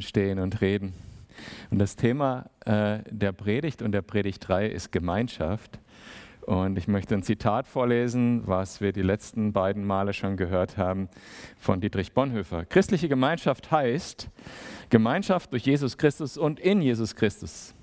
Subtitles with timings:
[0.00, 0.92] stehen und reden.
[1.70, 5.78] Und das Thema äh, der Predigt und der Predigtreihe ist Gemeinschaft.
[6.42, 11.08] Und ich möchte ein Zitat vorlesen, was wir die letzten beiden Male schon gehört haben
[11.58, 12.64] von Dietrich Bonhoeffer.
[12.64, 14.28] Christliche Gemeinschaft heißt
[14.88, 17.74] Gemeinschaft durch Jesus Christus und in Jesus Christus.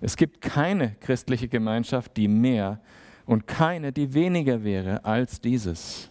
[0.00, 2.80] Es gibt keine christliche Gemeinschaft, die mehr
[3.26, 6.10] und keine, die weniger wäre als dieses.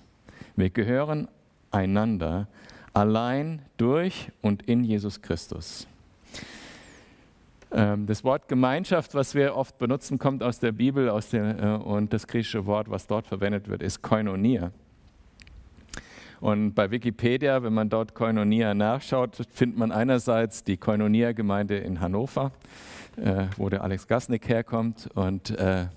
[0.56, 1.28] Wir gehören
[1.72, 2.48] einander
[2.96, 5.86] allein durch und in Jesus Christus.
[7.72, 11.84] Ähm, das Wort Gemeinschaft, was wir oft benutzen, kommt aus der Bibel aus der, äh,
[11.84, 14.72] und das griechische Wort, was dort verwendet wird, ist Koinonia.
[16.40, 22.52] Und bei Wikipedia, wenn man dort Koinonia nachschaut, findet man einerseits die Koinonia-Gemeinde in Hannover,
[23.18, 25.88] äh, wo der Alex Gasnick herkommt, und, äh,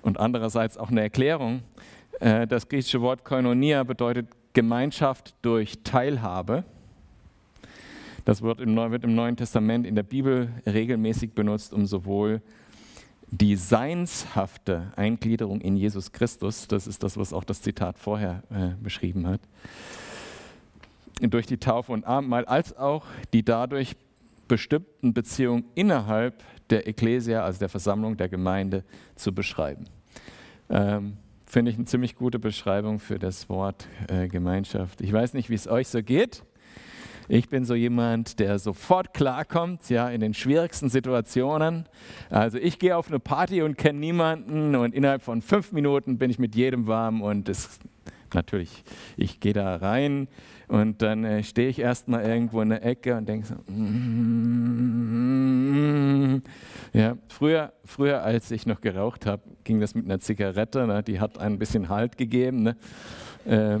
[0.00, 1.62] und andererseits auch eine Erklärung.
[2.20, 6.64] das griechische Wort Koinonia bedeutet Gemeinschaft durch Teilhabe.
[8.24, 12.42] Das wird im, wird im Neuen Testament in der Bibel regelmäßig benutzt, um sowohl
[13.30, 18.70] die seinshafte Eingliederung in Jesus Christus, das ist das, was auch das Zitat vorher äh,
[18.82, 19.40] beschrieben hat,
[21.20, 23.94] durch die Taufe und Abendmahl, als auch die dadurch
[24.48, 29.84] bestimmten Beziehungen innerhalb der Ekklesia, also der Versammlung der Gemeinde, zu beschreiben.
[30.68, 31.16] Ähm,
[31.50, 35.00] Finde ich eine ziemlich gute Beschreibung für das Wort äh, Gemeinschaft.
[35.00, 36.44] Ich weiß nicht, wie es euch so geht.
[37.28, 41.88] Ich bin so jemand, der sofort klarkommt, ja, in den schwierigsten Situationen.
[42.28, 46.30] Also ich gehe auf eine Party und kenne niemanden und innerhalb von fünf Minuten bin
[46.30, 47.80] ich mit jedem warm und es
[48.32, 48.84] natürlich,
[49.16, 50.28] ich gehe da rein
[50.70, 55.10] und dann äh, stehe ich erstmal irgendwo in der Ecke und denke so, mm,
[56.92, 61.18] ja, früher, früher, als ich noch geraucht habe, ging das mit einer Zigarette, ne, die
[61.18, 62.62] hat ein bisschen Halt gegeben.
[62.62, 62.76] Ne?
[63.44, 63.80] Äh,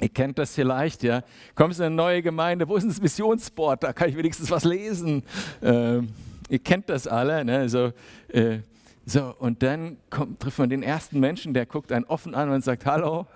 [0.00, 1.22] Ihr kennt das vielleicht, ja.
[1.54, 3.84] Kommst in eine neue Gemeinde, wo ist das Missionsboard?
[3.84, 5.22] Da kann ich wenigstens was lesen.
[5.60, 6.00] Äh,
[6.48, 7.44] ihr kennt das alle.
[7.44, 7.68] Ne?
[7.68, 7.92] So,
[8.32, 8.58] äh,
[9.06, 12.64] so, und dann kommt, trifft man den ersten Menschen, der guckt einen offen an und
[12.64, 13.28] sagt Hallo.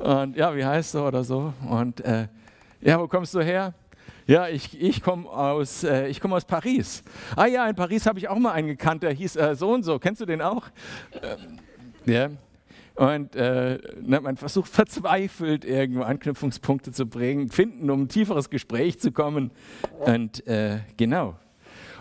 [0.00, 1.52] Und ja, wie heißt du oder so?
[1.68, 2.26] Und äh,
[2.80, 3.74] ja, wo kommst du her?
[4.26, 7.02] Ja, ich, ich komme aus, äh, komm aus Paris.
[7.36, 9.82] Ah ja, in Paris habe ich auch mal einen gekannt, der hieß äh, so und
[9.82, 9.98] so.
[9.98, 10.66] Kennst du den auch?
[11.22, 11.58] Ähm,
[12.06, 12.30] ja.
[12.94, 18.98] Und äh, ne, man versucht verzweifelt irgendwo Anknüpfungspunkte zu bringen, finden, um ein tieferes Gespräch
[19.00, 19.50] zu kommen.
[20.00, 21.36] Und äh, genau,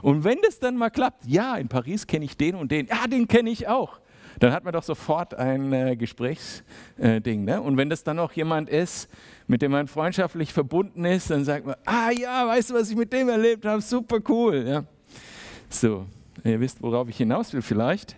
[0.01, 3.07] und wenn das dann mal klappt, ja, in Paris kenne ich den und den, ja,
[3.07, 3.99] den kenne ich auch,
[4.39, 7.43] dann hat man doch sofort ein äh, Gesprächsding.
[7.45, 7.61] Ne?
[7.61, 9.09] Und wenn das dann auch jemand ist,
[9.47, 12.95] mit dem man freundschaftlich verbunden ist, dann sagt man, ah ja, weißt du, was ich
[12.95, 14.65] mit dem erlebt habe, super cool.
[14.67, 14.83] Ja?
[15.69, 16.05] So,
[16.43, 18.15] ihr wisst, worauf ich hinaus will vielleicht.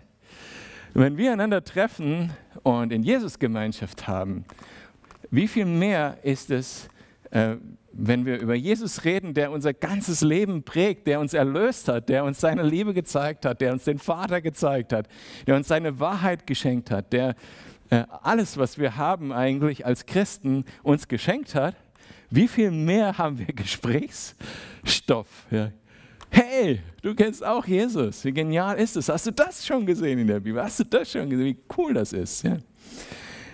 [0.94, 2.32] Wenn wir einander treffen
[2.64, 4.46] und in Jesus Gemeinschaft haben,
[5.32, 6.90] wie viel mehr ist es,
[7.32, 12.24] wenn wir über Jesus reden, der unser ganzes Leben prägt, der uns erlöst hat, der
[12.24, 15.08] uns seine Liebe gezeigt hat, der uns den Vater gezeigt hat,
[15.48, 17.36] der uns seine Wahrheit geschenkt hat, der
[17.90, 21.76] äh, alles, was wir haben eigentlich als Christen uns geschenkt hat,
[22.30, 25.28] wie viel mehr haben wir Gesprächsstoff?
[25.52, 25.72] Ja.
[26.30, 28.24] Hey, du kennst auch Jesus.
[28.24, 29.10] Wie genial ist es?
[29.10, 30.64] Hast du das schon gesehen in der Bibel?
[30.64, 31.46] Hast du das schon gesehen?
[31.46, 32.44] Wie cool das ist?
[32.44, 32.58] Ja.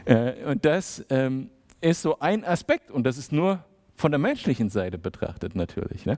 [0.05, 1.49] Äh, und das ähm,
[1.81, 3.63] ist so ein Aspekt und das ist nur
[3.95, 6.05] von der menschlichen Seite betrachtet natürlich.
[6.05, 6.17] Ne?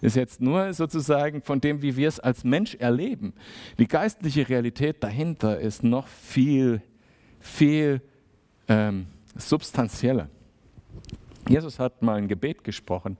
[0.00, 3.34] Ist jetzt nur sozusagen von dem, wie wir es als Mensch erleben.
[3.78, 6.80] Die geistliche Realität dahinter ist noch viel,
[7.40, 8.00] viel
[8.68, 9.06] ähm,
[9.36, 10.28] substanzieller.
[11.48, 13.18] Jesus hat mal ein Gebet gesprochen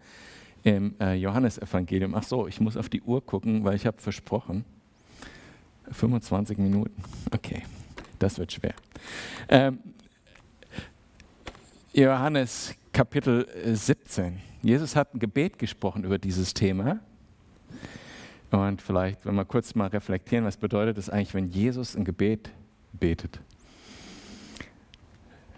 [0.62, 2.14] im äh, Johannesevangelium.
[2.14, 4.64] Ach so, ich muss auf die Uhr gucken, weil ich habe versprochen.
[5.90, 7.02] 25 Minuten.
[7.32, 7.62] Okay,
[8.18, 8.74] das wird schwer.
[9.48, 9.78] Ähm,
[11.96, 14.38] Johannes Kapitel 17.
[14.60, 17.00] Jesus hat ein Gebet gesprochen über dieses Thema.
[18.50, 22.50] Und vielleicht, wenn wir kurz mal reflektieren, was bedeutet es eigentlich, wenn Jesus ein Gebet
[22.92, 23.40] betet?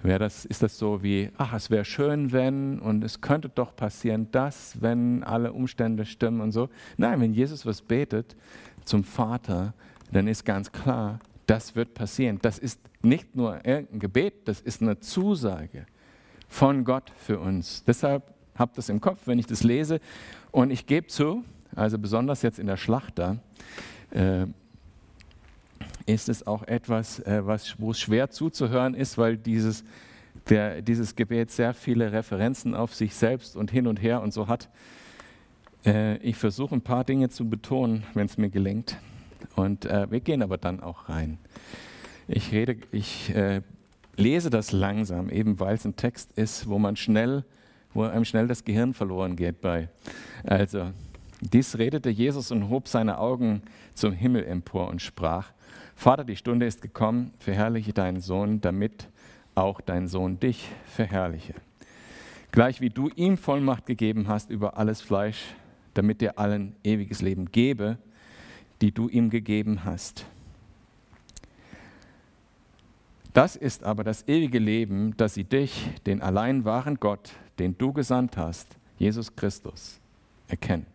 [0.04, 3.74] Wäre das, ist das so wie, ach, es wäre schön, wenn, und es könnte doch
[3.74, 6.68] passieren, dass, wenn alle Umstände stimmen und so.
[6.96, 8.36] Nein, wenn Jesus was betet
[8.84, 9.74] zum Vater,
[10.12, 12.38] dann ist ganz klar, das wird passieren.
[12.42, 15.84] Das ist nicht nur irgendein Gebet, das ist eine Zusage
[16.48, 17.84] von Gott für uns.
[17.84, 20.00] Deshalb habt das im Kopf, wenn ich das lese.
[20.50, 21.44] Und ich gebe zu,
[21.76, 23.36] also besonders jetzt in der Schlacht da,
[24.10, 24.46] äh,
[26.06, 29.84] ist es auch etwas, äh, was, wo es schwer zuzuhören ist, weil dieses,
[30.48, 34.48] der, dieses Gebet sehr viele Referenzen auf sich selbst und hin und her und so
[34.48, 34.68] hat.
[35.84, 38.96] Äh, ich versuche ein paar Dinge zu betonen, wenn es mir gelingt.
[39.54, 41.38] Und äh, wir gehen aber dann auch rein.
[42.26, 43.62] Ich rede, ich äh,
[44.18, 47.44] lese das langsam, eben weil es ein Text ist, wo man schnell,
[47.94, 49.88] wo einem schnell das Gehirn verloren geht bei.
[50.44, 50.90] Also,
[51.40, 53.62] dies redete Jesus und hob seine Augen
[53.94, 55.52] zum Himmel empor und sprach,
[55.94, 59.08] Vater, die Stunde ist gekommen, verherrliche deinen Sohn, damit
[59.54, 61.54] auch dein Sohn dich verherrliche.
[62.50, 65.44] Gleich wie du ihm Vollmacht gegeben hast über alles Fleisch,
[65.94, 67.98] damit er allen ewiges Leben gebe,
[68.80, 70.26] die du ihm gegeben hast.
[73.38, 77.30] Das ist aber das ewige Leben, dass sie dich, den allein wahren Gott,
[77.60, 78.66] den du gesandt hast,
[78.98, 80.00] Jesus Christus,
[80.48, 80.86] erkennen.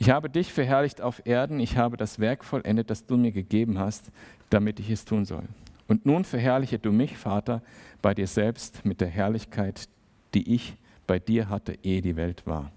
[0.00, 3.78] Ich habe dich verherrlicht auf Erden, ich habe das Werk vollendet, das du mir gegeben
[3.78, 4.10] hast,
[4.50, 5.44] damit ich es tun soll.
[5.86, 7.62] Und nun verherrliche du mich, Vater,
[8.02, 9.88] bei dir selbst mit der Herrlichkeit,
[10.34, 10.74] die ich
[11.06, 12.72] bei dir hatte, ehe die Welt war.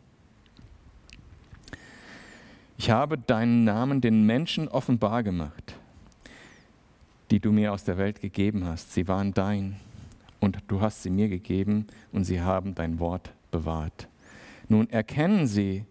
[2.78, 5.74] Ich habe deinen Namen den Menschen offenbar gemacht
[7.32, 8.94] die du mir aus der Welt gegeben hast.
[8.94, 9.76] Sie waren dein
[10.40, 14.08] und du hast sie mir gegeben und sie haben dein Wort bewahrt.
[14.68, 15.86] Nun erkennen sie,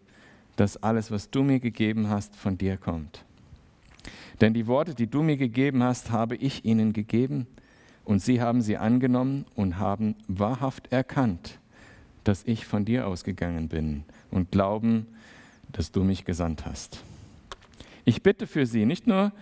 [0.57, 3.25] dass alles, was du mir gegeben hast, von dir kommt.
[4.41, 7.47] Denn die Worte, die du mir gegeben hast, habe ich ihnen gegeben
[8.05, 11.61] und sie haben sie angenommen und haben wahrhaft erkannt,
[12.25, 15.07] dass ich von dir ausgegangen bin und glauben,
[15.71, 17.03] dass du mich gesandt hast.
[18.05, 19.33] Ich bitte für sie, nicht nur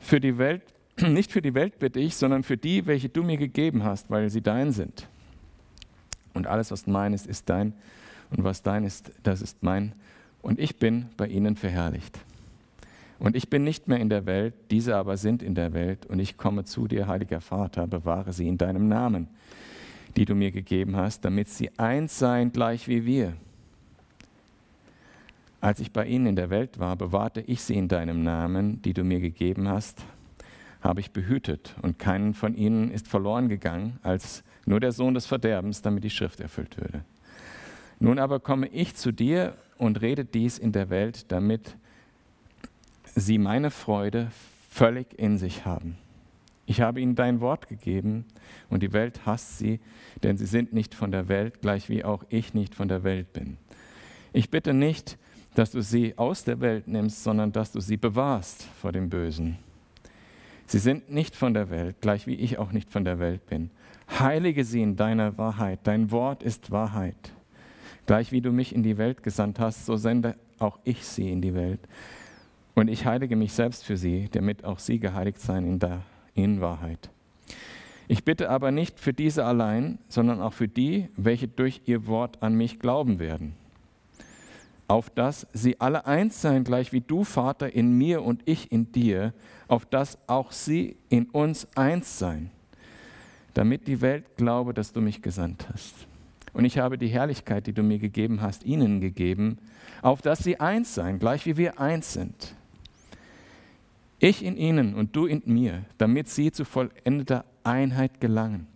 [0.00, 0.62] für die Welt,
[1.08, 4.30] nicht für die Welt bitte ich, sondern für die, welche du mir gegeben hast, weil
[4.30, 5.08] sie dein sind.
[6.34, 7.74] Und alles, was mein ist, ist dein.
[8.30, 9.94] Und was dein ist, das ist mein.
[10.40, 12.18] Und ich bin bei ihnen verherrlicht.
[13.18, 16.06] Und ich bin nicht mehr in der Welt, diese aber sind in der Welt.
[16.06, 19.28] Und ich komme zu dir, heiliger Vater, bewahre sie in deinem Namen,
[20.16, 23.34] die du mir gegeben hast, damit sie eins seien, gleich wie wir.
[25.60, 28.92] Als ich bei ihnen in der Welt war, bewahrte ich sie in deinem Namen, die
[28.92, 30.02] du mir gegeben hast,
[30.82, 35.26] habe ich behütet und keinen von ihnen ist verloren gegangen, als nur der Sohn des
[35.26, 37.04] Verderbens, damit die Schrift erfüllt würde.
[38.00, 41.76] Nun aber komme ich zu dir und rede dies in der Welt, damit
[43.14, 44.30] sie meine Freude
[44.68, 45.96] völlig in sich haben.
[46.66, 48.24] Ich habe ihnen dein Wort gegeben
[48.70, 49.80] und die Welt hasst sie,
[50.22, 53.32] denn sie sind nicht von der Welt, gleich wie auch ich nicht von der Welt
[53.32, 53.56] bin.
[54.32, 55.18] Ich bitte nicht,
[55.54, 59.58] dass du sie aus der Welt nimmst, sondern dass du sie bewahrst vor dem Bösen.
[60.72, 63.68] Sie sind nicht von der Welt, gleich wie ich auch nicht von der Welt bin.
[64.18, 65.80] Heilige sie in deiner Wahrheit.
[65.82, 67.34] Dein Wort ist Wahrheit.
[68.06, 71.42] Gleich wie du mich in die Welt gesandt hast, so sende auch ich sie in
[71.42, 71.80] die Welt.
[72.74, 76.62] Und ich heilige mich selbst für sie, damit auch sie geheiligt seien in der in
[76.62, 77.10] Wahrheit.
[78.08, 82.42] Ich bitte aber nicht für diese allein, sondern auch für die, welche durch ihr Wort
[82.42, 83.52] an mich glauben werden
[84.92, 88.92] auf dass sie alle eins seien, gleich wie du, Vater, in mir und ich in
[88.92, 89.32] dir,
[89.66, 92.50] auf dass auch sie in uns eins seien,
[93.54, 95.94] damit die Welt glaube, dass du mich gesandt hast.
[96.52, 99.56] Und ich habe die Herrlichkeit, die du mir gegeben hast, ihnen gegeben,
[100.02, 102.54] auf dass sie eins seien, gleich wie wir eins sind.
[104.18, 108.66] Ich in ihnen und du in mir, damit sie zu vollendeter Einheit gelangen.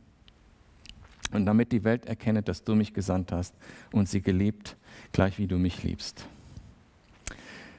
[1.33, 3.55] Und damit die Welt erkenne, dass du mich gesandt hast
[3.93, 4.77] und sie geliebt
[5.13, 6.27] gleich wie du mich liebst.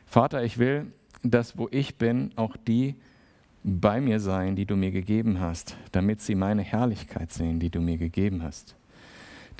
[0.06, 0.88] Vater, ich will,
[1.24, 2.96] dass wo ich bin, auch die
[3.64, 7.82] bei mir sein, die du mir gegeben hast, damit sie meine Herrlichkeit sehen, die du
[7.82, 8.76] mir gegeben hast.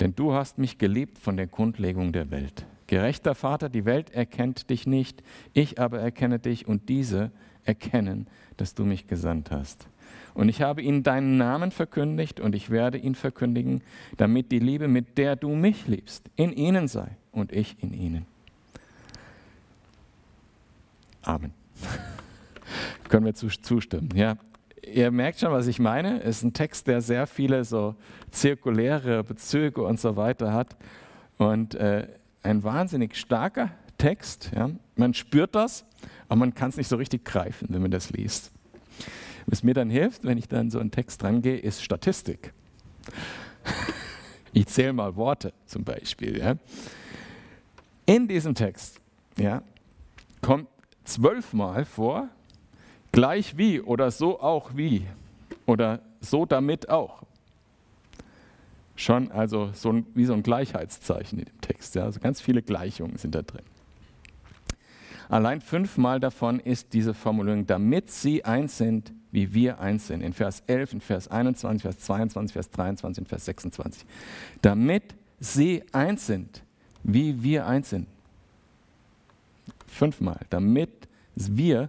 [0.00, 2.64] Denn du hast mich geliebt von der Grundlegung der Welt.
[2.86, 7.30] Gerechter Vater, die Welt erkennt dich nicht, ich aber erkenne dich und diese
[7.64, 8.26] erkennen,
[8.56, 9.86] dass du mich gesandt hast.
[10.34, 13.82] Und ich habe ihnen deinen Namen verkündigt und ich werde ihn verkündigen,
[14.16, 18.26] damit die Liebe, mit der du mich liebst, in ihnen sei und ich in ihnen.
[21.22, 21.52] Amen.
[23.08, 24.10] Können wir zustimmen?
[24.14, 24.36] Ja.
[24.82, 26.22] Ihr merkt schon, was ich meine.
[26.22, 27.94] Es ist ein Text, der sehr viele so
[28.30, 30.76] zirkuläre Bezüge und so weiter hat.
[31.36, 32.06] Und äh,
[32.42, 34.50] ein wahnsinnig starker Text.
[34.54, 34.70] Ja.
[34.96, 35.84] Man spürt das,
[36.28, 38.52] aber man kann es nicht so richtig greifen, wenn man das liest.
[39.50, 42.52] Was mir dann hilft, wenn ich dann so einen Text rangehe, ist Statistik.
[44.54, 46.38] Ich zähle mal Worte zum Beispiel.
[46.38, 46.54] Ja.
[48.06, 48.98] In diesem Text
[49.36, 49.62] ja,
[50.40, 50.68] kommt
[51.04, 52.28] zwölfmal vor,
[53.12, 55.06] gleich wie oder so auch wie
[55.66, 57.22] oder so damit auch.
[58.96, 61.94] Schon also so ein, wie so ein Gleichheitszeichen in dem Text.
[61.94, 63.62] Ja, also ganz viele Gleichungen sind da drin.
[65.28, 70.22] Allein fünfmal davon ist diese Formulierung, damit sie eins sind, wie wir eins sind.
[70.22, 74.04] In Vers 11, in Vers 21, Vers 22, Vers 23, in Vers 26.
[74.62, 76.62] Damit sie eins sind,
[77.02, 78.06] wie wir eins sind.
[79.86, 80.40] Fünfmal.
[80.50, 80.90] Damit
[81.34, 81.88] wir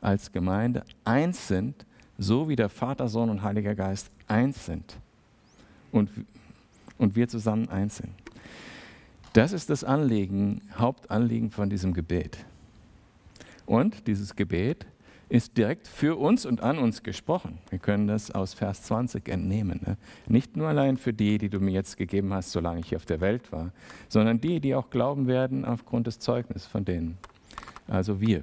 [0.00, 1.84] als Gemeinde eins sind,
[2.16, 4.96] so wie der Vater, Sohn und Heiliger Geist eins sind.
[5.92, 6.10] Und
[6.98, 8.10] und wir zusammen eins sind.
[9.32, 12.38] Das ist das Anliegen, Hauptanliegen von diesem Gebet.
[13.66, 14.86] Und dieses Gebet
[15.28, 17.58] ist direkt für uns und an uns gesprochen.
[17.70, 19.80] Wir können das aus Vers 20 entnehmen.
[19.84, 19.96] Ne?
[20.26, 23.06] Nicht nur allein für die, die du mir jetzt gegeben hast, solange ich hier auf
[23.06, 23.72] der Welt war,
[24.08, 27.18] sondern die, die auch glauben werden aufgrund des Zeugnisses von denen.
[27.86, 28.42] Also wir.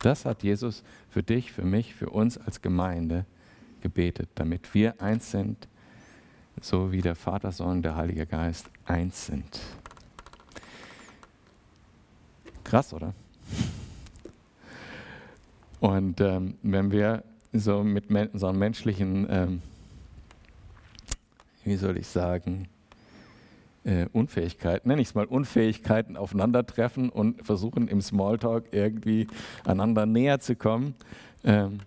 [0.00, 3.24] Das hat Jesus für dich, für mich, für uns als Gemeinde
[3.80, 5.68] gebetet, damit wir eins sind,
[6.60, 9.60] so wie der Vater, Sohn, der Heilige Geist eins sind.
[12.64, 13.14] Krass, oder?
[15.84, 19.62] Und ähm, wenn wir so mit men unseren menschlichen, ähm,
[21.62, 22.68] wie soll ich sagen,
[23.84, 29.26] äh, Unfähigkeiten, nenne ich es mal Unfähigkeiten, aufeinandertreffen und versuchen im Smalltalk irgendwie
[29.66, 30.94] einander näher zu kommen,
[31.44, 31.80] ähm,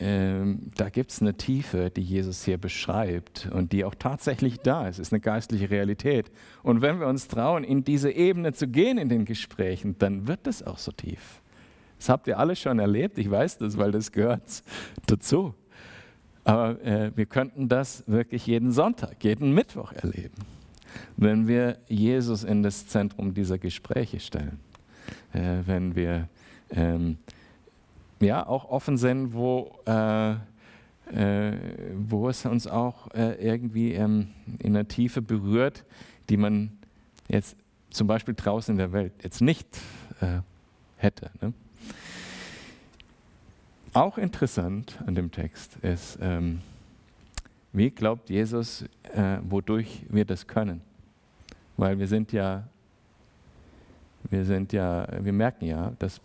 [0.00, 4.88] ähm, da gibt es eine Tiefe, die Jesus hier beschreibt und die auch tatsächlich da
[4.88, 5.00] ist.
[5.00, 6.30] Ist eine geistliche Realität.
[6.62, 10.46] Und wenn wir uns trauen, in diese Ebene zu gehen in den Gesprächen, dann wird
[10.46, 11.42] es auch so tief.
[11.98, 14.62] Das habt ihr alle schon erlebt, ich weiß das, weil das gehört
[15.06, 15.54] dazu.
[16.44, 20.36] Aber äh, wir könnten das wirklich jeden Sonntag, jeden Mittwoch erleben,
[21.16, 24.58] wenn wir Jesus in das Zentrum dieser Gespräche stellen.
[25.32, 26.28] Äh, wenn wir
[26.70, 27.18] ähm,
[28.20, 30.32] ja, auch offen sind, wo, äh,
[31.12, 31.56] äh
[32.08, 34.28] wo es uns auch äh, irgendwie ähm,
[34.58, 35.84] in der Tiefe berührt,
[36.30, 36.78] die man
[37.28, 37.56] jetzt
[37.90, 39.66] zum Beispiel draußen in der Welt jetzt nicht
[40.20, 40.40] äh,
[40.96, 41.30] hätte.
[41.40, 41.52] Ne?
[43.98, 46.60] Auch interessant an dem Text ist, ähm,
[47.72, 50.82] wie glaubt Jesus, äh, wodurch wir das können?
[51.76, 52.62] Weil wir sind ja,
[54.30, 56.20] wir sind ja, wir merken ja, dass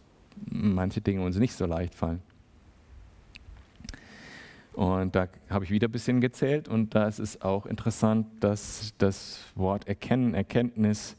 [0.51, 2.21] manche Dinge uns nicht so leicht fallen.
[4.73, 8.93] Und da habe ich wieder ein bisschen gezählt und da ist es auch interessant, dass
[8.99, 11.15] das Wort Erkennen, Erkenntnis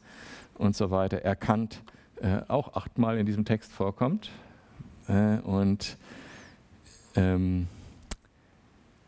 [0.57, 1.81] und so weiter, erkannt,
[2.21, 4.31] äh, auch achtmal in diesem Text vorkommt.
[5.09, 5.97] Äh, und
[7.15, 7.67] ähm,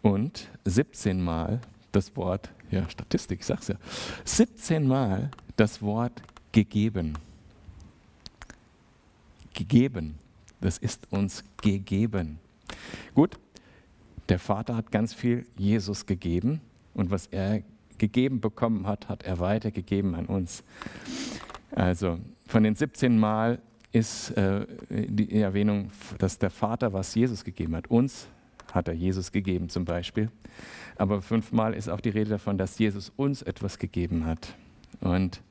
[0.01, 1.59] und 17 Mal
[1.91, 3.75] das Wort, ja, Statistik, ich sag's ja,
[4.25, 6.21] 17 Mal das Wort
[6.51, 7.17] gegeben.
[9.53, 10.15] Gegeben.
[10.61, 12.39] Das ist uns gegeben.
[13.13, 13.37] Gut,
[14.29, 16.61] der Vater hat ganz viel Jesus gegeben
[16.93, 17.63] und was er
[17.97, 20.63] gegeben bekommen hat, hat er weitergegeben an uns.
[21.71, 23.59] Also von den 17 Mal
[23.91, 27.87] ist äh, die Erwähnung, dass der Vater was Jesus gegeben hat.
[27.87, 28.27] Uns
[28.73, 30.29] hat er Jesus gegeben zum Beispiel.
[30.97, 34.55] Aber fünfmal ist auch die Rede davon, dass Jesus uns etwas gegeben hat.
[34.99, 35.41] Und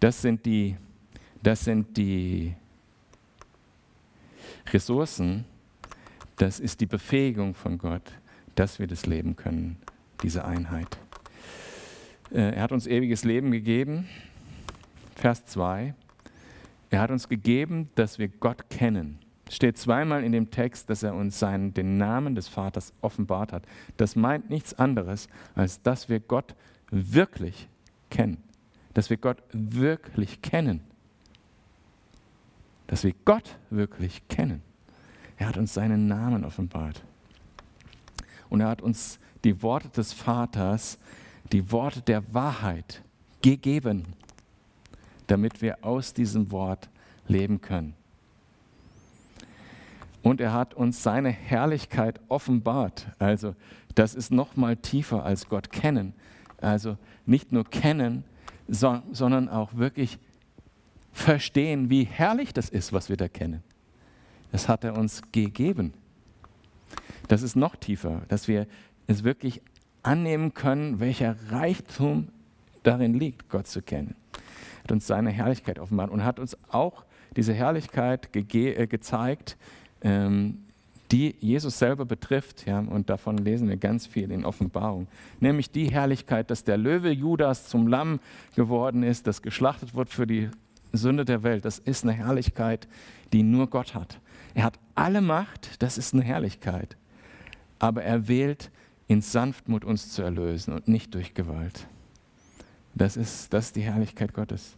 [0.00, 0.76] das sind die,
[1.42, 2.54] das sind die
[4.72, 5.44] Ressourcen,
[6.36, 8.12] das ist die Befähigung von Gott,
[8.54, 9.76] dass wir das leben können,
[10.22, 10.98] diese Einheit.
[12.32, 14.08] Äh, er hat uns ewiges Leben gegeben.
[15.16, 15.94] Vers 2.
[16.92, 19.18] Er hat uns gegeben, dass wir Gott kennen.
[19.48, 23.64] Steht zweimal in dem Text, dass er uns seinen, den Namen des Vaters offenbart hat.
[23.96, 26.54] Das meint nichts anderes, als dass wir Gott
[26.90, 27.66] wirklich
[28.10, 28.44] kennen.
[28.92, 30.82] Dass wir Gott wirklich kennen.
[32.88, 34.60] Dass wir Gott wirklich kennen.
[35.38, 37.02] Er hat uns seinen Namen offenbart.
[38.50, 40.98] Und er hat uns die Worte des Vaters,
[41.52, 43.02] die Worte der Wahrheit
[43.40, 44.04] gegeben
[45.26, 46.88] damit wir aus diesem Wort
[47.28, 47.94] leben können.
[50.22, 53.06] Und er hat uns seine Herrlichkeit offenbart.
[53.18, 53.54] Also
[53.94, 56.14] das ist noch mal tiefer als Gott kennen.
[56.58, 58.24] Also nicht nur kennen,
[58.68, 60.18] so, sondern auch wirklich
[61.12, 63.62] verstehen, wie herrlich das ist, was wir da kennen.
[64.52, 65.92] Das hat er uns gegeben.
[67.26, 68.66] Das ist noch tiefer, dass wir
[69.08, 69.60] es wirklich
[70.02, 72.28] annehmen können, welcher Reichtum
[72.84, 74.14] darin liegt, Gott zu kennen
[74.82, 77.04] hat uns seine Herrlichkeit offenbart und hat uns auch
[77.36, 79.56] diese Herrlichkeit äh, gezeigt,
[80.02, 80.58] ähm,
[81.10, 82.66] die Jesus selber betrifft.
[82.66, 85.06] Ja, und davon lesen wir ganz viel in Offenbarung.
[85.40, 88.18] Nämlich die Herrlichkeit, dass der Löwe Judas zum Lamm
[88.56, 90.48] geworden ist, das geschlachtet wird für die
[90.92, 91.64] Sünde der Welt.
[91.64, 92.88] Das ist eine Herrlichkeit,
[93.32, 94.18] die nur Gott hat.
[94.54, 96.96] Er hat alle Macht, das ist eine Herrlichkeit.
[97.78, 98.70] Aber er wählt,
[99.08, 101.86] in Sanftmut uns zu erlösen und nicht durch Gewalt.
[102.94, 104.76] Das ist, das ist die Herrlichkeit Gottes.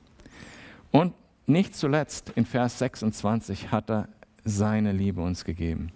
[0.90, 1.12] Und
[1.46, 4.08] nicht zuletzt in Vers 26 hat er
[4.44, 5.90] seine Liebe uns gegeben.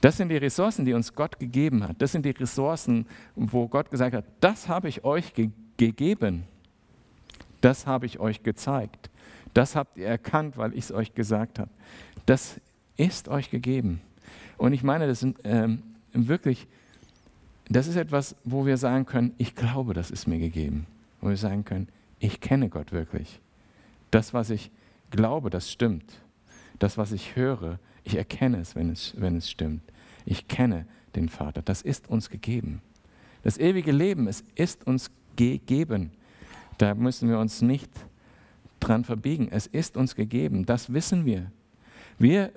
[0.00, 2.00] Das sind die Ressourcen, die uns Gott gegeben hat.
[2.00, 6.44] Das sind die Ressourcen, wo Gott gesagt hat, das habe ich euch ge gegeben.
[7.60, 9.10] Das habe ich euch gezeigt.
[9.54, 11.70] Das habt ihr erkannt, weil ich es euch gesagt habe.
[12.26, 12.60] Das
[12.96, 14.00] ist euch gegeben.
[14.58, 16.66] Und ich meine, das sind ähm, wirklich
[17.68, 20.86] das ist etwas, wo wir sagen können, ich glaube, das ist mir gegeben.
[21.20, 21.88] Wo wir sagen können,
[22.18, 23.40] ich kenne Gott wirklich.
[24.10, 24.70] Das, was ich
[25.10, 26.04] glaube, das stimmt.
[26.78, 29.82] Das, was ich höre, ich erkenne es, wenn es, wenn es stimmt.
[30.24, 31.62] Ich kenne den Vater.
[31.62, 32.82] Das ist uns gegeben.
[33.42, 36.10] Das ewige Leben, es ist uns gegeben.
[36.78, 37.90] Da müssen wir uns nicht
[38.80, 39.48] dran verbiegen.
[39.50, 40.66] Es ist uns gegeben.
[40.66, 41.50] Das wissen wir.
[42.18, 42.52] Wir,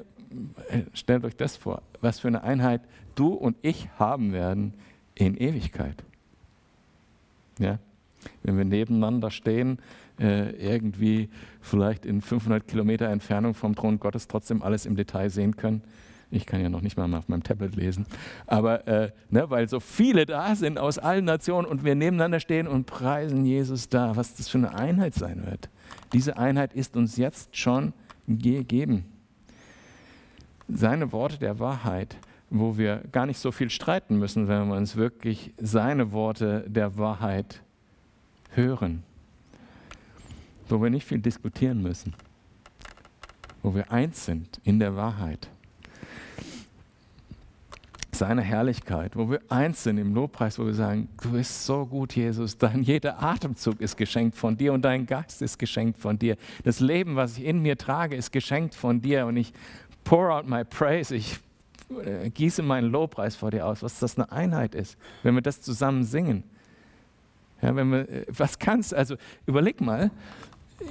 [0.69, 2.81] äh, stellt euch das vor, was für eine Einheit
[3.15, 4.73] du und ich haben werden
[5.15, 6.03] in Ewigkeit.
[7.59, 7.79] Ja?
[8.43, 9.79] Wenn wir nebeneinander stehen,
[10.19, 11.29] äh, irgendwie
[11.61, 15.81] vielleicht in 500 Kilometer Entfernung vom Thron Gottes trotzdem alles im Detail sehen können.
[16.31, 18.05] Ich kann ja noch nicht mal auf meinem Tablet lesen.
[18.47, 22.67] Aber äh, ne, weil so viele da sind aus allen Nationen und wir nebeneinander stehen
[22.67, 25.69] und preisen Jesus da, was das für eine Einheit sein wird.
[26.13, 27.93] Diese Einheit ist uns jetzt schon
[28.27, 29.05] gegeben.
[30.67, 32.17] Seine Worte der Wahrheit
[32.49, 36.97] wo wir gar nicht so viel streiten müssen, wenn wir uns wirklich seine Worte der
[36.97, 37.61] Wahrheit
[38.51, 39.03] hören,
[40.69, 42.13] wo wir nicht viel diskutieren müssen,
[43.63, 45.49] wo wir eins sind in der Wahrheit.
[48.11, 52.15] Seine Herrlichkeit, wo wir eins sind im Lobpreis, wo wir sagen, du bist so gut,
[52.15, 56.37] Jesus, dein jeder Atemzug ist geschenkt von dir und dein Geist ist geschenkt von dir.
[56.63, 59.25] Das Leben, was ich in mir trage, ist geschenkt von dir.
[59.25, 59.51] Und ich
[60.05, 61.39] pour out my praise, ich
[62.33, 66.03] gieße meinen Lobpreis vor dir aus, was das eine Einheit ist, wenn wir das zusammen
[66.03, 66.43] singen.
[67.61, 69.15] Ja, wenn wir, äh, was kannst, also
[69.45, 70.11] überleg mal,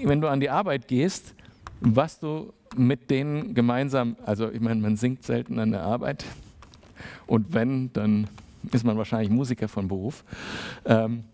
[0.03, 1.35] wenn du an die Arbeit gehst,
[1.81, 6.25] was du mit denen gemeinsam, also ich meine, man singt selten an der Arbeit
[7.27, 8.29] und wenn, dann
[8.73, 10.25] ist man wahrscheinlich Musiker von Beruf.
[10.85, 11.25] Ähm,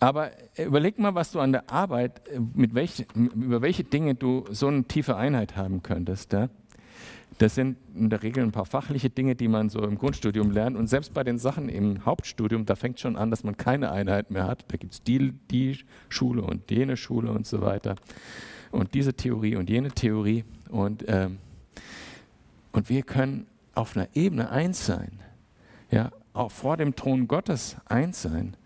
[0.00, 4.44] aber überleg mal, was du an der Arbeit, äh, mit welch, über welche Dinge du
[4.50, 6.32] so eine tiefe Einheit haben könntest.
[6.32, 6.48] Ja?
[7.38, 10.76] Das sind in der Regel ein paar fachliche Dinge, die man so im Grundstudium lernt.
[10.76, 14.30] Und selbst bei den Sachen im Hauptstudium, da fängt schon an, dass man keine Einheit
[14.30, 14.64] mehr hat.
[14.68, 17.96] Da gibt es die, die Schule und jene Schule und so weiter.
[18.70, 20.44] Und diese Theorie und jene Theorie.
[20.70, 21.38] Und, ähm,
[22.72, 25.20] und wir können auf einer Ebene eins sein.
[25.90, 28.56] Ja, auch vor dem Thron Gottes eins sein.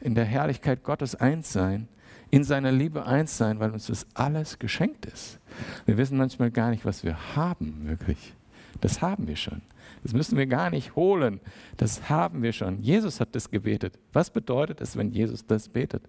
[0.00, 1.88] In der Herrlichkeit Gottes eins sein
[2.32, 5.38] in seiner Liebe eins sein, weil uns das alles geschenkt ist.
[5.84, 8.32] Wir wissen manchmal gar nicht, was wir haben, wirklich.
[8.80, 9.60] Das haben wir schon.
[10.02, 11.40] Das müssen wir gar nicht holen.
[11.76, 12.80] Das haben wir schon.
[12.80, 13.98] Jesus hat das gebetet.
[14.14, 16.02] Was bedeutet es, wenn Jesus das betet?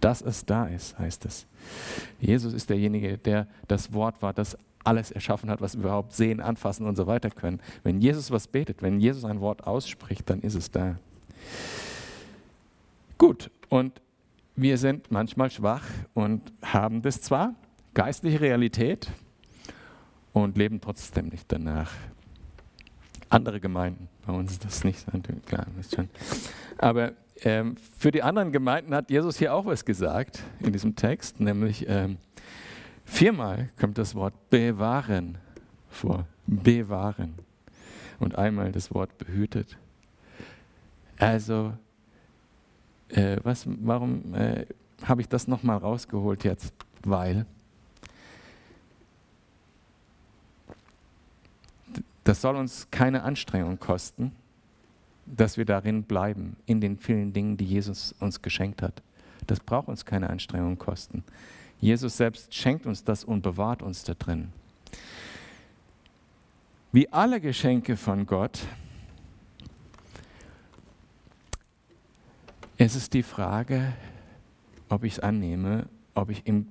[0.00, 1.46] Dass es da ist, heißt es.
[2.20, 6.40] Jesus ist derjenige, der das Wort war, das alles erschaffen hat, was wir überhaupt sehen,
[6.40, 7.60] anfassen und so weiter können.
[7.84, 10.96] Wenn Jesus was betet, wenn Jesus ein Wort ausspricht, dann ist es da.
[13.16, 14.00] Gut, und
[14.60, 17.54] wir sind manchmal schwach und haben das zwar,
[17.94, 19.08] geistliche Realität,
[20.32, 21.90] und leben trotzdem nicht danach.
[23.28, 25.10] Andere Gemeinden, bei uns ist das nicht so,
[25.46, 26.08] klar, ist schon.
[26.78, 31.40] Aber ähm, für die anderen Gemeinden hat Jesus hier auch was gesagt in diesem Text,
[31.40, 32.18] nämlich ähm,
[33.04, 35.38] viermal kommt das Wort bewahren
[35.88, 36.26] vor.
[36.46, 37.34] Bewahren.
[38.18, 39.76] Und einmal das Wort behütet.
[41.18, 41.74] Also
[43.10, 44.66] äh, was, warum äh,
[45.04, 46.72] habe ich das nochmal rausgeholt jetzt?
[47.04, 47.46] Weil
[52.24, 54.32] das soll uns keine Anstrengung kosten,
[55.24, 59.02] dass wir darin bleiben, in den vielen Dingen, die Jesus uns geschenkt hat.
[59.46, 61.24] Das braucht uns keine Anstrengung kosten.
[61.80, 64.48] Jesus selbst schenkt uns das und bewahrt uns da drin.
[66.92, 68.60] Wie alle Geschenke von Gott
[72.80, 73.92] Es ist die Frage,
[74.88, 76.68] ob ich es annehme, ob ich ihm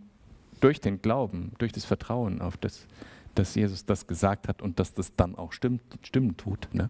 [0.61, 2.87] durch den Glauben, durch das Vertrauen auf das,
[3.35, 6.89] dass Jesus das gesagt hat und dass das dann auch stimmt, stimmen tut, ne?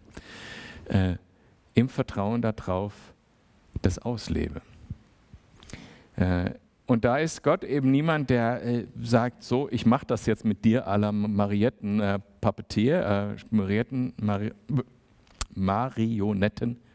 [0.85, 1.15] äh,
[1.73, 2.93] im Vertrauen darauf
[3.81, 4.61] das auslebe.
[6.15, 6.51] Äh,
[6.85, 10.63] und da ist Gott eben niemand, der äh, sagt, so, ich mache das jetzt mit
[10.63, 14.13] dir la Marietten äh, Pappetier, äh, Marietten,
[15.55, 16.21] Mari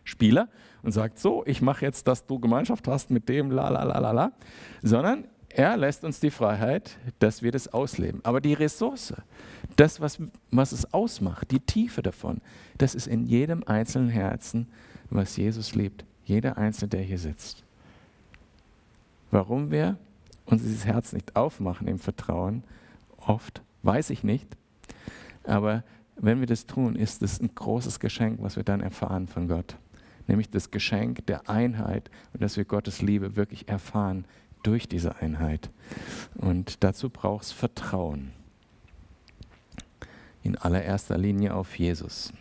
[0.02, 0.48] Marionettenspieler,
[0.82, 3.98] und sagt, so, ich mache jetzt, dass du Gemeinschaft hast mit dem, la la la
[3.98, 4.32] la la,
[4.82, 8.20] sondern er lässt uns die Freiheit, dass wir das ausleben.
[8.24, 9.14] Aber die Ressource,
[9.76, 10.18] das, was,
[10.50, 12.40] was es ausmacht, die Tiefe davon,
[12.78, 14.66] das ist in jedem einzelnen Herzen,
[15.10, 16.04] was Jesus liebt.
[16.24, 17.62] Jeder Einzelne, der hier sitzt.
[19.30, 19.96] Warum wir
[20.46, 22.64] uns dieses Herz nicht aufmachen im Vertrauen,
[23.18, 24.48] oft weiß ich nicht.
[25.44, 25.84] Aber
[26.16, 29.76] wenn wir das tun, ist es ein großes Geschenk, was wir dann erfahren von Gott
[30.26, 34.24] nämlich das Geschenk der Einheit und dass wir Gottes Liebe wirklich erfahren
[34.62, 35.70] durch diese Einheit.
[36.34, 38.32] Und dazu braucht es Vertrauen.
[40.42, 42.32] In allererster Linie auf Jesus.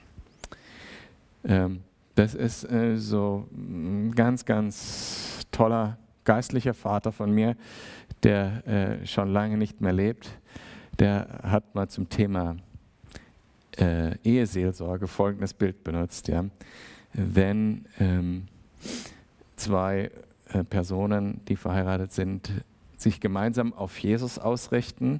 [1.43, 1.81] Ähm,
[2.15, 7.55] das ist äh, so ein ganz, ganz toller geistlicher Vater von mir,
[8.23, 10.29] der äh, schon lange nicht mehr lebt.
[10.99, 12.57] Der hat mal zum Thema
[13.77, 16.27] äh, Eheseelsorge folgendes Bild benutzt.
[16.27, 16.45] Ja.
[17.13, 18.47] Wenn ähm,
[19.56, 20.12] zwei
[20.50, 22.52] äh, Personen, die verheiratet sind,
[22.97, 25.19] sich gemeinsam auf Jesus ausrichten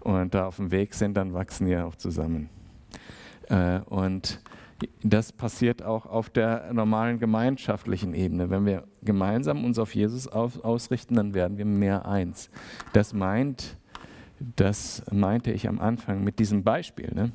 [0.00, 2.48] und da auf dem Weg sind, dann wachsen die auch zusammen.
[3.48, 4.40] Äh, und
[5.02, 8.50] das passiert auch auf der normalen gemeinschaftlichen Ebene.
[8.50, 12.50] Wenn wir gemeinsam uns auf Jesus ausrichten, dann werden wir mehr eins.
[12.92, 13.76] Das meint,
[14.56, 17.12] das meinte ich am Anfang mit diesem Beispiel.
[17.14, 17.30] Ne?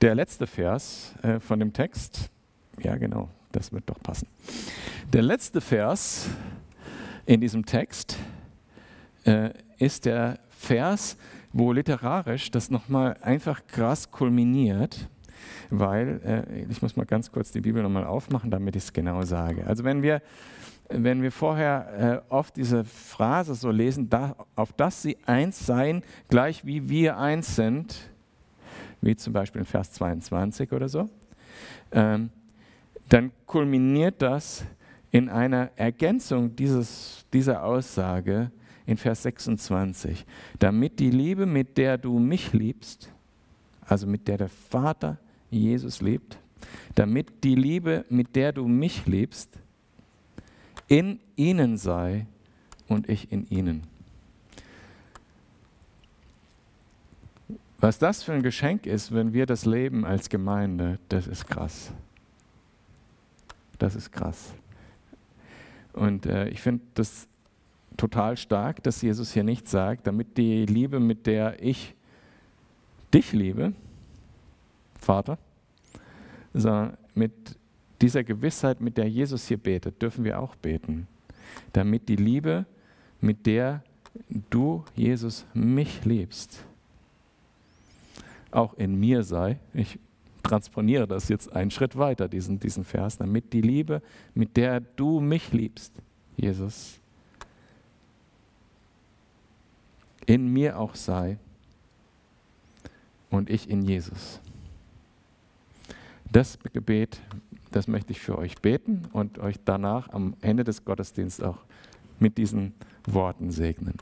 [0.00, 2.30] Der letzte Vers äh, von dem Text,
[2.78, 4.28] ja genau, das wird doch passen.
[5.12, 6.30] Der letzte Vers
[7.26, 8.16] in diesem Text
[9.24, 11.18] äh, ist der Vers,
[11.52, 15.06] wo literarisch das nochmal einfach krass kulminiert,
[15.68, 19.20] weil, äh, ich muss mal ganz kurz die Bibel nochmal aufmachen, damit ich es genau
[19.20, 19.66] sage.
[19.66, 20.22] Also wenn wir,
[20.88, 26.02] wenn wir vorher äh, oft diese Phrase so lesen, da, auf dass sie eins seien,
[26.30, 28.10] gleich wie wir eins sind,
[29.00, 31.08] wie zum Beispiel in Vers 22 oder so,
[31.92, 32.30] ähm,
[33.08, 34.64] dann kulminiert das
[35.10, 38.50] in einer Ergänzung dieses, dieser Aussage
[38.86, 40.24] in Vers 26,
[40.58, 43.10] damit die Liebe, mit der du mich liebst,
[43.86, 45.18] also mit der der Vater
[45.50, 46.38] Jesus liebt,
[46.94, 49.58] damit die Liebe, mit der du mich liebst,
[50.88, 52.26] in ihnen sei
[52.88, 53.82] und ich in ihnen.
[57.80, 61.92] Was das für ein Geschenk ist, wenn wir das leben als Gemeinde, das ist krass.
[63.78, 64.52] Das ist krass.
[65.94, 67.26] Und äh, ich finde das
[67.96, 71.94] total stark, dass Jesus hier nicht sagt, damit die Liebe, mit der ich
[73.14, 73.72] dich liebe,
[74.98, 75.38] Vater,
[76.52, 77.32] sondern mit
[78.02, 81.06] dieser Gewissheit, mit der Jesus hier betet, dürfen wir auch beten.
[81.72, 82.66] Damit die Liebe,
[83.22, 83.82] mit der
[84.50, 86.64] du, Jesus, mich liebst,
[88.52, 89.58] auch in mir sei.
[89.74, 89.98] Ich
[90.42, 94.02] transponiere das jetzt einen Schritt weiter, diesen, diesen Vers, damit die Liebe,
[94.34, 95.92] mit der du mich liebst,
[96.36, 96.98] Jesus,
[100.26, 101.38] in mir auch sei
[103.30, 104.40] und ich in Jesus.
[106.30, 107.20] Das Gebet,
[107.72, 111.58] das möchte ich für euch beten und euch danach am Ende des Gottesdienstes auch
[112.18, 112.74] mit diesen
[113.06, 113.94] Worten segnen.